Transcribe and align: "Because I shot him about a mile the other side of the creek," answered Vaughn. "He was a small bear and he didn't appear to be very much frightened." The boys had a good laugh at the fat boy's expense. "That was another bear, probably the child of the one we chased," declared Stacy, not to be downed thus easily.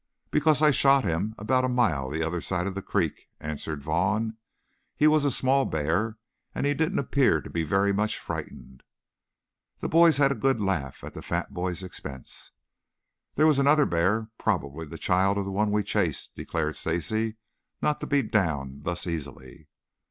"Because 0.31 0.63
I 0.63 0.71
shot 0.71 1.03
him 1.03 1.35
about 1.37 1.63
a 1.63 1.69
mile 1.69 2.09
the 2.09 2.23
other 2.23 2.41
side 2.41 2.65
of 2.65 2.73
the 2.73 2.81
creek," 2.81 3.29
answered 3.39 3.83
Vaughn. 3.83 4.35
"He 4.95 5.05
was 5.05 5.23
a 5.25 5.29
small 5.31 5.63
bear 5.63 6.17
and 6.55 6.65
he 6.65 6.73
didn't 6.73 6.97
appear 6.97 7.39
to 7.39 7.51
be 7.51 7.63
very 7.63 7.93
much 7.93 8.17
frightened." 8.17 8.81
The 9.79 9.87
boys 9.87 10.17
had 10.17 10.31
a 10.31 10.33
good 10.33 10.59
laugh 10.59 11.03
at 11.03 11.13
the 11.13 11.21
fat 11.21 11.53
boy's 11.53 11.83
expense. 11.83 12.49
"That 13.35 13.45
was 13.45 13.59
another 13.59 13.85
bear, 13.85 14.31
probably 14.39 14.87
the 14.87 14.97
child 14.97 15.37
of 15.37 15.45
the 15.45 15.51
one 15.51 15.69
we 15.69 15.83
chased," 15.83 16.33
declared 16.33 16.77
Stacy, 16.77 17.35
not 17.79 18.01
to 18.01 18.07
be 18.07 18.23
downed 18.23 18.85
thus 18.85 19.05
easily. 19.05 19.67